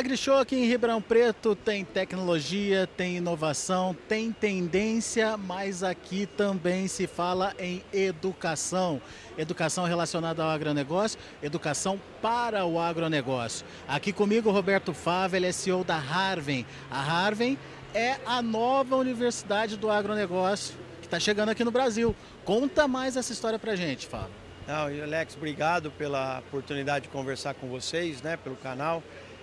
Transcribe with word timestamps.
AgriShow 0.00 0.38
aqui 0.38 0.56
em 0.56 0.64
Ribeirão 0.64 1.02
Preto 1.02 1.54
tem 1.54 1.84
tecnologia, 1.84 2.88
tem 2.96 3.18
inovação, 3.18 3.94
tem 4.08 4.32
tendência, 4.32 5.36
mas 5.36 5.82
aqui 5.82 6.24
também 6.24 6.88
se 6.88 7.06
fala 7.06 7.54
em 7.58 7.84
educação. 7.92 8.98
Educação 9.36 9.84
relacionada 9.84 10.42
ao 10.42 10.48
agronegócio, 10.48 11.20
educação 11.42 12.00
para 12.22 12.64
o 12.64 12.80
agronegócio. 12.80 13.66
Aqui 13.86 14.10
comigo 14.10 14.50
Roberto 14.50 14.94
Fava, 14.94 15.36
ele 15.36 15.46
é 15.46 15.52
CEO 15.52 15.84
da 15.84 15.96
Harvem. 15.96 16.64
A 16.90 16.98
Harvem 16.98 17.58
é 17.92 18.16
a 18.24 18.40
nova 18.40 18.96
universidade 18.96 19.76
do 19.76 19.90
agronegócio 19.90 20.76
que 21.02 21.08
está 21.08 21.20
chegando 21.20 21.50
aqui 21.50 21.62
no 21.62 21.70
Brasil. 21.70 22.16
Conta 22.42 22.88
mais 22.88 23.18
essa 23.18 23.34
história 23.34 23.58
pra 23.58 23.76
gente, 23.76 24.06
Fava. 24.06 24.30
Alex, 24.66 25.36
obrigado 25.36 25.90
pela 25.90 26.38
oportunidade 26.38 27.02
de 27.02 27.10
conversar 27.10 27.52
com 27.52 27.68
vocês, 27.68 28.22
né, 28.22 28.38
pelo 28.38 28.56
canal. 28.56 29.02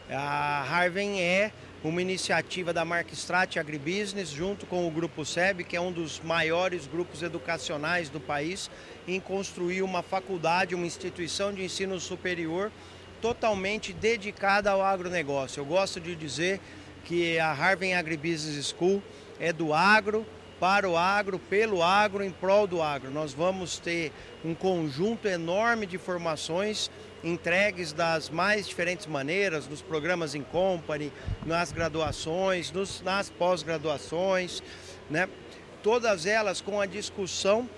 A 0.10 0.62
Harvem 0.62 1.22
é 1.22 1.52
uma 1.84 2.02
iniciativa 2.02 2.72
da 2.72 2.86
marca 2.86 3.14
Strat 3.14 3.58
Agribusiness, 3.58 4.30
junto 4.30 4.66
com 4.66 4.88
o 4.88 4.92
Grupo 4.92 5.26
SEB, 5.26 5.66
que 5.66 5.76
é 5.76 5.82
um 5.82 5.92
dos 5.92 6.22
maiores 6.22 6.88
grupos 6.88 7.22
educacionais 7.22 8.08
do 8.08 8.20
país, 8.20 8.72
em 9.06 9.20
construir 9.20 9.82
uma 9.82 10.02
faculdade, 10.02 10.74
uma 10.74 10.86
instituição 10.86 11.54
de 11.54 11.62
ensino 11.64 12.00
superior 12.00 12.72
totalmente 13.22 13.92
dedicada 13.92 14.72
ao 14.72 14.82
agronegócio. 14.82 15.60
Eu 15.60 15.66
gosto 15.66 16.00
de 16.00 16.16
dizer 16.16 16.62
que 17.04 17.38
a 17.38 17.52
Harvard 17.52 17.94
Agribusiness 17.94 18.74
School 18.74 19.04
é 19.40 19.52
do 19.52 19.74
agro, 19.74 20.26
para 20.60 20.90
o 20.90 20.98
agro, 20.98 21.38
pelo 21.38 21.84
agro, 21.84 22.24
em 22.24 22.32
prol 22.32 22.66
do 22.66 22.82
agro. 22.82 23.12
Nós 23.12 23.34
vamos 23.34 23.78
ter 23.78 24.12
um 24.44 24.56
conjunto 24.56 25.28
enorme 25.28 25.86
de 25.86 25.98
formações 25.98 26.90
entregues 27.24 27.94
das 27.94 28.30
mais 28.30 28.68
diferentes 28.68 29.06
maneiras, 29.06 29.68
nos 29.68 29.82
programas 29.82 30.36
em 30.36 30.44
company, 30.44 31.12
nas 31.46 31.72
graduações, 31.72 32.72
nos, 32.72 33.02
nas 33.02 33.30
pós-graduações, 33.30 34.62
né? 35.10 35.28
todas 35.84 36.26
elas 36.26 36.62
com 36.62 36.80
a 36.80 36.86
discussão 36.86 37.70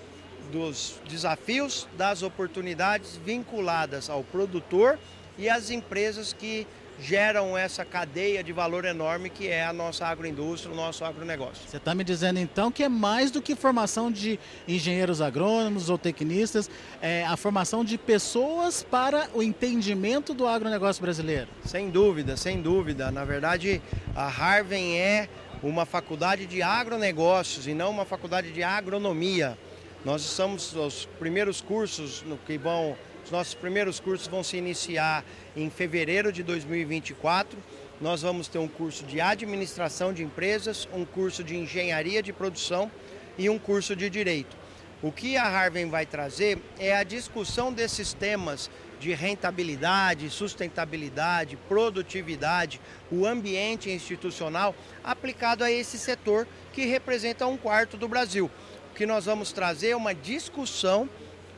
dos 0.50 1.00
desafios, 1.08 1.86
das 1.96 2.22
oportunidades 2.22 3.16
vinculadas 3.16 4.10
ao 4.10 4.24
produtor 4.24 4.98
e 5.38 5.48
às 5.48 5.70
empresas 5.70 6.32
que 6.32 6.66
geram 7.00 7.56
essa 7.56 7.84
cadeia 7.84 8.44
de 8.44 8.52
valor 8.52 8.84
enorme 8.84 9.30
que 9.30 9.48
é 9.48 9.64
a 9.64 9.72
nossa 9.72 10.06
agroindústria, 10.06 10.72
o 10.72 10.76
nosso 10.76 11.04
agronegócio. 11.04 11.66
Você 11.66 11.76
está 11.76 11.94
me 11.94 12.04
dizendo 12.04 12.38
então 12.38 12.70
que 12.70 12.82
é 12.82 12.88
mais 12.88 13.30
do 13.30 13.40
que 13.40 13.56
formação 13.56 14.10
de 14.10 14.38
engenheiros 14.68 15.20
agrônomos 15.20 15.88
ou 15.88 15.96
tecnistas, 15.96 16.70
é 17.00 17.24
a 17.24 17.36
formação 17.36 17.84
de 17.84 17.96
pessoas 17.96 18.82
para 18.82 19.28
o 19.34 19.42
entendimento 19.42 20.34
do 20.34 20.46
agronegócio 20.46 21.02
brasileiro? 21.02 21.48
Sem 21.64 21.90
dúvida, 21.90 22.36
sem 22.36 22.60
dúvida. 22.60 23.10
Na 23.10 23.24
verdade, 23.24 23.80
a 24.14 24.28
Harvard 24.28 24.96
é 24.96 25.28
uma 25.62 25.84
faculdade 25.84 26.46
de 26.46 26.62
agronegócios 26.62 27.66
e 27.66 27.74
não 27.74 27.90
uma 27.90 28.04
faculdade 28.04 28.52
de 28.52 28.62
agronomia. 28.62 29.58
Nós 30.04 30.22
estamos 30.22 30.74
os 30.74 31.06
primeiros 31.18 31.60
cursos 31.60 32.22
no 32.22 32.38
que 32.38 32.56
vão 32.56 32.96
os 33.24 33.30
nossos 33.30 33.54
primeiros 33.54 34.00
cursos 34.00 34.26
vão 34.26 34.42
se 34.42 34.56
iniciar 34.56 35.24
em 35.56 35.68
fevereiro 35.70 36.32
de 36.32 36.42
2024. 36.42 37.58
Nós 38.00 38.22
vamos 38.22 38.48
ter 38.48 38.58
um 38.58 38.68
curso 38.68 39.04
de 39.04 39.20
administração 39.20 40.12
de 40.12 40.22
empresas, 40.22 40.88
um 40.92 41.04
curso 41.04 41.44
de 41.44 41.56
engenharia 41.56 42.22
de 42.22 42.32
produção 42.32 42.90
e 43.36 43.48
um 43.48 43.58
curso 43.58 43.94
de 43.94 44.08
direito. 44.08 44.56
O 45.02 45.10
que 45.10 45.36
a 45.36 45.48
Harvard 45.48 45.88
vai 45.90 46.04
trazer 46.04 46.58
é 46.78 46.94
a 46.94 47.02
discussão 47.02 47.72
desses 47.72 48.12
temas 48.12 48.70
de 48.98 49.14
rentabilidade, 49.14 50.28
sustentabilidade, 50.28 51.56
produtividade, 51.68 52.80
o 53.10 53.26
ambiente 53.26 53.90
institucional 53.90 54.74
aplicado 55.02 55.64
a 55.64 55.70
esse 55.70 55.98
setor 55.98 56.46
que 56.72 56.84
representa 56.84 57.46
um 57.46 57.56
quarto 57.56 57.96
do 57.96 58.06
Brasil. 58.06 58.50
O 58.92 58.94
que 58.94 59.06
nós 59.06 59.24
vamos 59.24 59.52
trazer 59.52 59.90
é 59.90 59.96
uma 59.96 60.14
discussão 60.14 61.08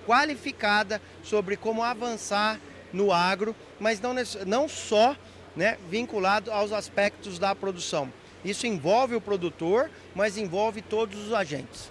qualificada 0.07 1.01
sobre 1.23 1.57
como 1.57 1.83
avançar 1.83 2.61
no 2.93 3.13
agro, 3.13 3.55
mas 3.81 4.01
não, 4.01 4.15
não 4.47 4.69
só 4.69 5.17
né, 5.57 5.79
vinculado 5.89 6.51
aos 6.51 6.73
aspectos 6.73 7.39
da 7.39 7.55
produção. 7.55 8.12
Isso 8.45 8.67
envolve 8.67 9.15
o 9.15 9.21
produtor, 9.21 9.91
mas 10.15 10.37
envolve 10.37 10.83
todos 10.83 11.27
os 11.27 11.33
agentes. 11.33 11.91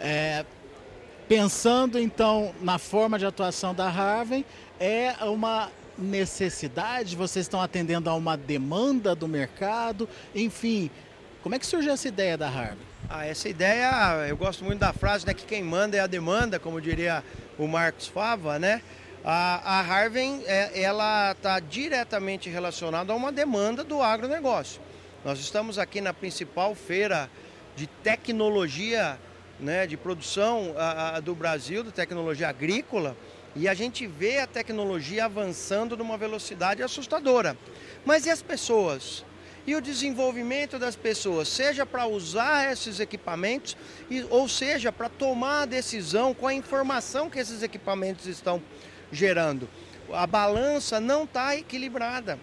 É, 0.00 0.44
pensando 1.28 1.98
então 1.98 2.54
na 2.60 2.78
forma 2.78 3.18
de 3.18 3.26
atuação 3.26 3.74
da 3.74 3.86
Harvey, 3.86 4.44
é 4.80 5.14
uma 5.24 5.70
necessidade, 5.96 7.14
vocês 7.14 7.44
estão 7.44 7.60
atendendo 7.60 8.10
a 8.10 8.14
uma 8.14 8.36
demanda 8.36 9.14
do 9.14 9.28
mercado, 9.28 10.08
enfim, 10.34 10.90
como 11.42 11.54
é 11.54 11.58
que 11.58 11.66
surgiu 11.66 11.92
essa 11.92 12.08
ideia 12.08 12.36
da 12.36 12.48
Harvey? 12.48 12.93
Ah, 13.16 13.24
essa 13.26 13.48
ideia, 13.48 14.26
eu 14.28 14.36
gosto 14.36 14.64
muito 14.64 14.80
da 14.80 14.92
frase, 14.92 15.24
né, 15.24 15.32
que 15.32 15.46
quem 15.46 15.62
manda 15.62 15.96
é 15.96 16.00
a 16.00 16.06
demanda, 16.08 16.58
como 16.58 16.80
diria 16.80 17.22
o 17.56 17.68
Marcos 17.68 18.08
Fava, 18.08 18.58
né? 18.58 18.82
A, 19.24 19.78
a 19.78 19.80
Harvey, 19.82 20.42
é, 20.46 20.82
ela 20.82 21.30
está 21.30 21.60
diretamente 21.60 22.50
relacionada 22.50 23.12
a 23.12 23.16
uma 23.16 23.30
demanda 23.30 23.84
do 23.84 24.02
agronegócio. 24.02 24.82
Nós 25.24 25.38
estamos 25.38 25.78
aqui 25.78 26.00
na 26.00 26.12
principal 26.12 26.74
feira 26.74 27.30
de 27.76 27.86
tecnologia, 27.86 29.16
né, 29.60 29.86
de 29.86 29.96
produção 29.96 30.74
a, 30.76 31.14
a, 31.14 31.20
do 31.20 31.36
Brasil, 31.36 31.84
de 31.84 31.92
tecnologia 31.92 32.48
agrícola, 32.48 33.16
e 33.54 33.68
a 33.68 33.74
gente 33.74 34.08
vê 34.08 34.40
a 34.40 34.46
tecnologia 34.48 35.26
avançando 35.26 35.96
numa 35.96 36.18
velocidade 36.18 36.82
assustadora. 36.82 37.56
Mas 38.04 38.26
e 38.26 38.30
as 38.30 38.42
pessoas? 38.42 39.24
E 39.66 39.74
o 39.74 39.80
desenvolvimento 39.80 40.78
das 40.78 40.94
pessoas, 40.94 41.48
seja 41.48 41.86
para 41.86 42.06
usar 42.06 42.70
esses 42.70 43.00
equipamentos, 43.00 43.76
ou 44.30 44.48
seja, 44.48 44.92
para 44.92 45.08
tomar 45.08 45.62
a 45.62 45.66
decisão 45.66 46.34
com 46.34 46.46
a 46.46 46.54
informação 46.54 47.30
que 47.30 47.38
esses 47.38 47.62
equipamentos 47.62 48.26
estão 48.26 48.62
gerando. 49.10 49.68
A 50.12 50.26
balança 50.26 51.00
não 51.00 51.24
está 51.24 51.56
equilibrada. 51.56 52.38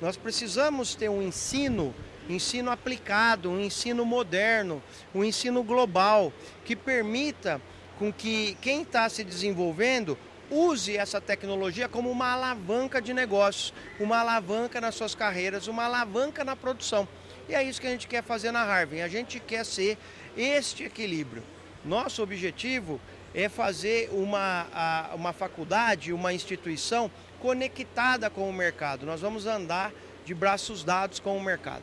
Nós 0.00 0.16
precisamos 0.16 0.94
ter 0.94 1.08
um 1.08 1.22
ensino, 1.22 1.94
ensino 2.28 2.70
aplicado, 2.70 3.50
um 3.50 3.60
ensino 3.60 4.04
moderno, 4.04 4.82
um 5.14 5.22
ensino 5.22 5.62
global, 5.62 6.32
que 6.64 6.74
permita 6.74 7.60
com 7.98 8.12
que 8.12 8.56
quem 8.60 8.82
está 8.82 9.08
se 9.08 9.22
desenvolvendo 9.22 10.18
use 10.52 10.96
essa 10.96 11.20
tecnologia 11.20 11.88
como 11.88 12.10
uma 12.10 12.32
alavanca 12.32 13.00
de 13.00 13.14
negócios, 13.14 13.72
uma 13.98 14.18
alavanca 14.18 14.80
nas 14.80 14.94
suas 14.94 15.14
carreiras, 15.14 15.66
uma 15.66 15.84
alavanca 15.84 16.44
na 16.44 16.54
produção. 16.54 17.08
E 17.48 17.54
é 17.54 17.62
isso 17.62 17.80
que 17.80 17.86
a 17.86 17.90
gente 17.90 18.06
quer 18.06 18.22
fazer 18.22 18.52
na 18.52 18.62
Harvard. 18.62 19.02
A 19.02 19.08
gente 19.08 19.40
quer 19.40 19.64
ser 19.64 19.98
este 20.36 20.84
equilíbrio. 20.84 21.42
Nosso 21.84 22.22
objetivo 22.22 23.00
é 23.34 23.48
fazer 23.48 24.10
uma, 24.12 25.10
uma 25.14 25.32
faculdade, 25.32 26.12
uma 26.12 26.32
instituição 26.32 27.10
conectada 27.40 28.30
com 28.30 28.48
o 28.48 28.52
mercado. 28.52 29.06
Nós 29.06 29.20
vamos 29.20 29.46
andar 29.46 29.92
de 30.24 30.34
braços 30.34 30.84
dados 30.84 31.18
com 31.18 31.36
o 31.36 31.42
mercado. 31.42 31.82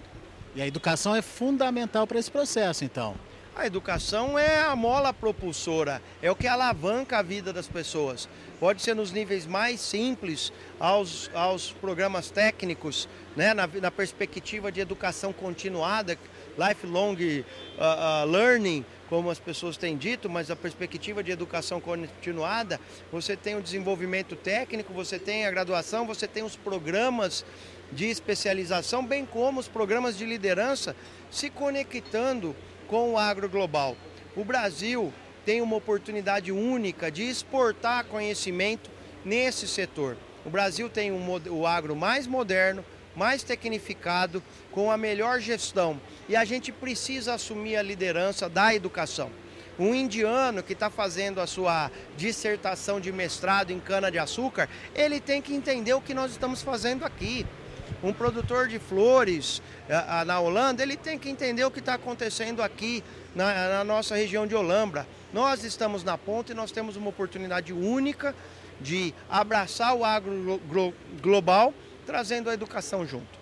E 0.55 0.61
a 0.61 0.67
educação 0.67 1.15
é 1.15 1.21
fundamental 1.21 2.07
para 2.07 2.17
esse 2.17 2.31
processo, 2.31 2.85
então. 2.85 3.15
A 3.59 3.65
educação 3.65 4.39
é 4.39 4.61
a 4.61 4.73
mola 4.73 5.13
propulsora, 5.13 6.01
é 6.21 6.31
o 6.31 6.35
que 6.35 6.47
alavanca 6.47 7.17
a 7.17 7.21
vida 7.21 7.51
das 7.51 7.67
pessoas. 7.67 8.29
Pode 8.57 8.81
ser 8.81 8.95
nos 8.95 9.11
níveis 9.11 9.45
mais 9.45 9.81
simples, 9.81 10.53
aos, 10.79 11.29
aos 11.33 11.69
programas 11.69 12.31
técnicos, 12.31 13.09
né, 13.35 13.53
na, 13.53 13.67
na 13.67 13.91
perspectiva 13.91 14.71
de 14.71 14.79
educação 14.79 15.33
continuada, 15.33 16.17
lifelong 16.57 17.17
uh, 17.17 17.43
uh, 17.83 18.31
learning, 18.31 18.85
como 19.09 19.29
as 19.29 19.39
pessoas 19.39 19.75
têm 19.75 19.97
dito, 19.97 20.29
mas 20.29 20.49
a 20.49 20.55
perspectiva 20.55 21.21
de 21.21 21.31
educação 21.31 21.81
continuada, 21.81 22.79
você 23.11 23.35
tem 23.35 23.57
o 23.57 23.61
desenvolvimento 23.61 24.37
técnico, 24.37 24.93
você 24.93 25.19
tem 25.19 25.45
a 25.45 25.51
graduação, 25.51 26.07
você 26.07 26.29
tem 26.29 26.43
os 26.43 26.55
programas 26.55 27.43
de 27.91 28.05
especialização, 28.05 29.05
bem 29.05 29.25
como 29.25 29.59
os 29.59 29.67
programas 29.67 30.17
de 30.17 30.25
liderança 30.25 30.95
se 31.29 31.49
conectando 31.49 32.55
com 32.89 33.13
o 33.13 33.17
agro 33.17 33.47
global. 33.47 33.95
O 34.35 34.43
Brasil 34.43 35.13
tem 35.45 35.61
uma 35.61 35.75
oportunidade 35.75 36.51
única 36.51 37.09
de 37.09 37.23
exportar 37.23 38.05
conhecimento 38.05 38.89
nesse 39.23 39.67
setor. 39.67 40.17
O 40.45 40.49
Brasil 40.49 40.89
tem 40.89 41.11
um, 41.11 41.41
o 41.49 41.67
agro 41.67 41.95
mais 41.95 42.25
moderno, 42.25 42.83
mais 43.15 43.43
tecnificado, 43.43 44.43
com 44.71 44.91
a 44.91 44.97
melhor 44.97 45.39
gestão. 45.39 45.99
E 46.27 46.35
a 46.35 46.43
gente 46.43 46.71
precisa 46.71 47.35
assumir 47.35 47.75
a 47.77 47.81
liderança 47.81 48.49
da 48.49 48.73
educação. 48.73 49.29
Um 49.77 49.95
indiano 49.95 50.61
que 50.61 50.73
está 50.73 50.89
fazendo 50.89 51.39
a 51.39 51.47
sua 51.47 51.89
dissertação 52.17 52.99
de 52.99 53.11
mestrado 53.11 53.71
em 53.71 53.79
cana-de-açúcar, 53.79 54.67
ele 54.93 55.19
tem 55.21 55.41
que 55.41 55.53
entender 55.53 55.93
o 55.93 56.01
que 56.01 56.13
nós 56.13 56.31
estamos 56.31 56.61
fazendo 56.61 57.05
aqui. 57.05 57.45
Um 58.01 58.13
produtor 58.13 58.67
de 58.67 58.79
flores 58.79 59.61
na 60.25 60.39
Holanda, 60.39 60.81
ele 60.83 60.95
tem 60.95 61.17
que 61.17 61.29
entender 61.29 61.63
o 61.65 61.71
que 61.71 61.79
está 61.79 61.95
acontecendo 61.95 62.61
aqui 62.61 63.03
na, 63.35 63.69
na 63.69 63.83
nossa 63.83 64.15
região 64.15 64.45
de 64.45 64.55
Olambra. 64.55 65.07
Nós 65.33 65.63
estamos 65.63 66.03
na 66.03 66.17
ponta 66.17 66.51
e 66.51 66.55
nós 66.55 66.71
temos 66.71 66.95
uma 66.95 67.09
oportunidade 67.09 67.73
única 67.73 68.35
de 68.79 69.13
abraçar 69.29 69.95
o 69.95 70.05
agro 70.05 70.61
global, 71.21 71.73
trazendo 72.05 72.49
a 72.49 72.53
educação 72.53 73.05
junto. 73.05 73.38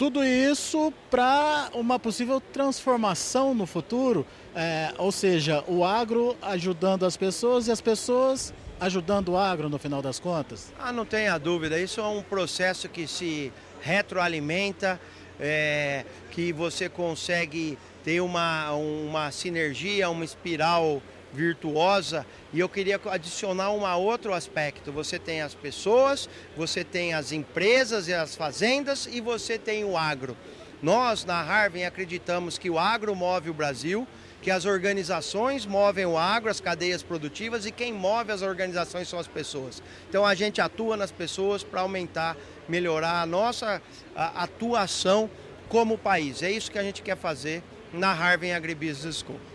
Tudo 0.00 0.24
isso 0.24 0.90
para 1.10 1.68
uma 1.74 1.98
possível 1.98 2.40
transformação 2.40 3.54
no 3.54 3.66
futuro, 3.66 4.26
é, 4.54 4.94
ou 4.96 5.12
seja, 5.12 5.62
o 5.68 5.84
agro 5.84 6.34
ajudando 6.40 7.04
as 7.04 7.18
pessoas 7.18 7.68
e 7.68 7.70
as 7.70 7.82
pessoas 7.82 8.54
ajudando 8.80 9.32
o 9.32 9.36
agro 9.36 9.68
no 9.68 9.78
final 9.78 10.00
das 10.00 10.18
contas? 10.18 10.72
Ah, 10.78 10.90
não 10.90 11.04
tenha 11.04 11.36
dúvida. 11.36 11.78
Isso 11.78 12.00
é 12.00 12.06
um 12.06 12.22
processo 12.22 12.88
que 12.88 13.06
se 13.06 13.52
retroalimenta, 13.82 14.98
é, 15.38 16.06
que 16.30 16.50
você 16.50 16.88
consegue 16.88 17.76
ter 18.02 18.22
uma, 18.22 18.72
uma 18.72 19.30
sinergia, 19.30 20.08
uma 20.08 20.24
espiral 20.24 21.02
virtuosa. 21.32 22.26
E 22.52 22.60
eu 22.60 22.68
queria 22.68 23.00
adicionar 23.10 23.70
um 23.72 23.84
outro 24.00 24.32
aspecto. 24.32 24.92
Você 24.92 25.18
tem 25.18 25.42
as 25.42 25.54
pessoas, 25.54 26.28
você 26.56 26.84
tem 26.84 27.14
as 27.14 27.32
empresas 27.32 28.08
e 28.08 28.14
as 28.14 28.34
fazendas 28.36 29.08
e 29.10 29.20
você 29.20 29.58
tem 29.58 29.84
o 29.84 29.96
agro. 29.96 30.36
Nós, 30.82 31.24
na 31.24 31.42
Harvard, 31.42 31.84
acreditamos 31.84 32.56
que 32.56 32.70
o 32.70 32.78
agro 32.78 33.14
move 33.14 33.50
o 33.50 33.54
Brasil 33.54 34.06
que 34.42 34.50
as 34.50 34.64
organizações 34.64 35.66
movem 35.66 36.06
o 36.06 36.16
agro, 36.16 36.50
as 36.50 36.60
cadeias 36.60 37.02
produtivas 37.02 37.66
e 37.66 37.70
quem 37.70 37.92
move 37.92 38.32
as 38.32 38.42
organizações 38.42 39.08
são 39.08 39.18
as 39.18 39.28
pessoas. 39.28 39.82
Então 40.08 40.24
a 40.24 40.34
gente 40.34 40.60
atua 40.60 40.96
nas 40.96 41.10
pessoas 41.10 41.62
para 41.62 41.82
aumentar, 41.82 42.36
melhorar 42.68 43.20
a 43.20 43.26
nossa 43.26 43.82
atuação 44.14 45.30
como 45.68 45.98
país. 45.98 46.42
É 46.42 46.50
isso 46.50 46.70
que 46.70 46.78
a 46.78 46.82
gente 46.82 47.02
quer 47.02 47.16
fazer 47.16 47.62
na 47.92 48.12
Harvard 48.12 48.52
Agribusiness 48.52 49.18
School. 49.18 49.49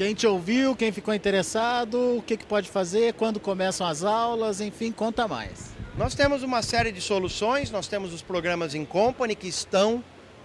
Quem 0.00 0.14
te 0.14 0.26
ouviu, 0.26 0.74
quem 0.74 0.90
ficou 0.90 1.12
interessado, 1.12 2.16
o 2.16 2.22
que, 2.22 2.34
que 2.34 2.46
pode 2.46 2.70
fazer, 2.70 3.12
quando 3.12 3.38
começam 3.38 3.86
as 3.86 4.02
aulas, 4.02 4.58
enfim, 4.58 4.90
conta 4.90 5.28
mais. 5.28 5.72
Nós 5.94 6.14
temos 6.14 6.42
uma 6.42 6.62
série 6.62 6.90
de 6.90 7.02
soluções, 7.02 7.70
nós 7.70 7.86
temos 7.86 8.14
os 8.14 8.22
programas 8.22 8.74
em 8.74 8.82
company 8.82 9.34
que 9.34 9.46
estão 9.46 10.02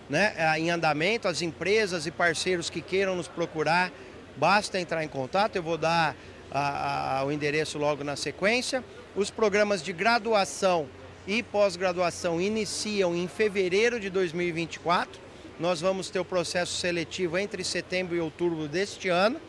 né, 0.10 0.34
é, 0.36 0.60
em 0.60 0.69
andamento, 0.69 1.30
as 1.30 1.42
empresas 1.42 2.06
e 2.06 2.12
parceiros 2.12 2.69
que 2.69 2.81
queiram 2.81 3.16
nos 3.16 3.30
procurar, 3.30 3.94
basta 4.36 4.78
entrar 4.78 5.06
em 5.06 5.07
contato, 5.07 5.56
eu 5.56 5.63
vou 5.63 5.78
dar 5.78 6.18
a, 6.51 7.19
a, 7.19 7.24
o 7.24 7.31
endereço 7.31 7.78
logo 7.78 8.04
na 8.04 8.18
sequência. 8.18 8.84
Os 9.16 9.31
programas 9.31 9.81
de 9.81 9.94
graduação 9.94 10.86
e 11.25 11.42
pós-graduação 11.42 12.42
iniciam 12.42 13.16
em 13.16 13.25
fevereiro 13.25 14.01
de 14.01 14.10
2024. 14.10 15.25
Nós 15.60 15.80
vamos 15.80 16.10
ter 16.10 16.19
o 16.19 16.25
processo 16.25 16.74
seletivo 16.74 17.38
entre 17.38 17.63
setembro 17.63 18.16
e 18.16 18.19
outubro 18.19 18.68
deste 18.68 19.10
ano, 19.10 19.40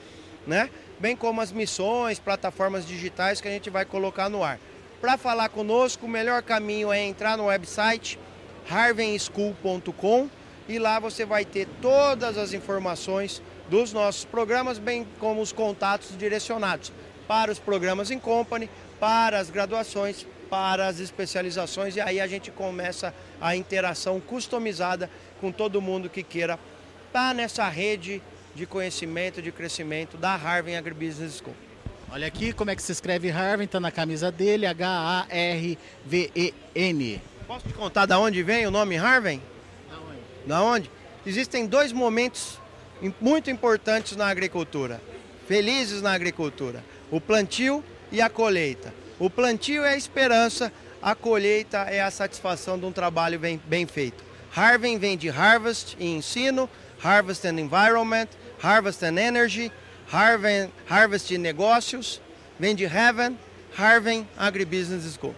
né? 0.47 0.71
bem 0.99 1.17
como 1.17 1.41
as 1.41 1.53
missões, 1.53 2.19
plataformas 2.19 2.87
digitais 2.87 3.41
que 3.41 3.49
a 3.49 3.51
gente 3.51 3.71
vai 3.71 3.85
colocar 3.85 4.29
no 4.29 4.43
ar. 4.43 4.59
Para 5.01 5.19
falar 5.19 5.49
conosco, 5.49 6.07
o 6.07 6.09
melhor 6.09 6.43
caminho 6.43 6.93
é 6.93 7.03
entrar 7.03 7.37
no 7.37 7.47
website 7.47 8.19
harvenschool.com 8.71 10.29
e 10.69 10.79
lá 10.79 10.99
você 10.99 11.25
vai 11.25 11.45
ter 11.45 11.69
todas 11.81 12.37
as 12.37 12.53
informações 12.53 13.43
dos 13.69 13.93
nossos 13.93 14.25
programas, 14.25 14.79
bem 14.79 15.07
como 15.19 15.41
os 15.41 15.53
contatos 15.53 16.17
direcionados 16.17 16.93
para 17.29 17.51
os 17.51 17.59
programas 17.59 18.11
em 18.11 18.19
company, 18.19 18.71
para 18.99 19.39
as 19.39 19.51
graduações, 19.51 20.27
para 20.49 20.87
as 20.87 21.01
especializações 21.01 21.97
e 21.97 22.01
aí 22.01 22.21
a 22.21 22.27
gente 22.27 22.51
começa 22.51 23.15
a 23.41 23.57
interação 23.57 24.21
customizada 24.21 25.11
com 25.41 25.53
todo 25.53 25.83
mundo 25.83 26.09
que 26.09 26.23
queira 26.23 26.59
estar 27.07 27.29
tá 27.29 27.35
nessa 27.35 27.69
rede 27.69 28.23
de 28.55 28.65
conhecimento, 28.67 29.43
de 29.43 29.53
crescimento 29.53 30.17
da 30.17 30.35
Harvard 30.35 30.75
Agribusiness 30.77 31.39
School. 31.39 31.55
Olha 32.11 32.27
aqui 32.27 32.53
como 32.53 32.71
é 32.71 32.77
que 32.77 32.83
se 32.83 32.93
escreve 32.93 33.29
Harvard, 33.29 33.65
está 33.65 33.81
na 33.81 33.91
camisa 33.91 34.31
dele, 34.31 34.65
H-A-R-V-E-N. 34.67 35.77
Posso 37.47 37.67
te 37.69 37.75
contar 37.75 38.07
de 38.07 38.15
onde 38.15 38.43
vem 38.43 38.67
o 38.67 38.71
nome 38.71 38.97
Harvard? 38.97 39.43
Da 40.47 40.63
onde? 40.63 40.91
Existem 41.27 41.67
dois 41.67 41.93
momentos 41.93 42.61
muito 43.21 43.51
importantes 43.51 44.17
na 44.17 44.29
agricultura, 44.29 45.01
felizes 45.49 46.01
na 46.01 46.13
agricultura: 46.13 46.85
o 47.11 47.21
plantio 47.21 47.85
e 48.13 48.21
a 48.21 48.31
colheita. 48.31 48.95
O 49.19 49.31
plantio 49.31 49.83
é 49.83 49.95
a 49.95 49.97
esperança, 49.97 50.71
a 51.01 51.15
colheita 51.15 51.79
é 51.79 52.03
a 52.03 52.11
satisfação 52.11 52.79
de 52.79 52.85
um 52.85 52.93
trabalho 52.93 53.39
bem, 53.39 53.61
bem 53.67 53.87
feito. 53.87 54.23
Harvard 54.51 54.99
vem 54.99 55.17
de 55.17 55.29
harvest 55.29 55.97
e 55.99 56.07
ensino, 56.07 56.69
harvest 57.03 57.47
and 57.47 57.59
environment, 57.59 58.29
harvest 58.63 59.03
and 59.05 59.19
energy, 59.19 59.73
harvest, 60.11 60.71
harvest 60.87 61.31
e 61.31 61.39
negócios, 61.39 62.21
vem 62.59 62.75
de 62.75 62.85
heaven, 62.85 63.39
Harvard 63.75 64.27
Agribusiness 64.37 65.05
School. 65.15 65.35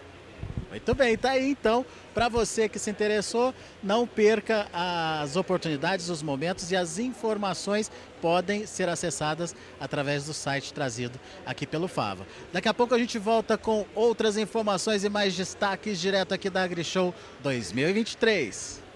Muito 0.69 0.93
bem, 0.93 1.17
tá 1.17 1.31
aí 1.31 1.49
então. 1.49 1.83
Para 2.13 2.29
você 2.29 2.69
que 2.69 2.77
se 2.77 2.91
interessou, 2.91 3.53
não 3.81 4.05
perca 4.05 4.67
as 4.71 5.35
oportunidades, 5.35 6.09
os 6.09 6.21
momentos 6.21 6.71
e 6.71 6.75
as 6.75 6.99
informações 6.99 7.91
podem 8.21 8.65
ser 8.65 8.87
acessadas 8.87 9.55
através 9.79 10.25
do 10.25 10.33
site 10.33 10.73
trazido 10.73 11.19
aqui 11.45 11.65
pelo 11.65 11.87
Fava. 11.87 12.25
Daqui 12.53 12.67
a 12.67 12.73
pouco 12.73 12.93
a 12.93 12.99
gente 12.99 13.17
volta 13.17 13.57
com 13.57 13.85
outras 13.95 14.37
informações 14.37 15.03
e 15.03 15.09
mais 15.09 15.35
destaques 15.35 15.99
direto 15.99 16.33
aqui 16.33 16.49
da 16.49 16.63
AgriShow 16.63 17.13
2023. 17.41 18.88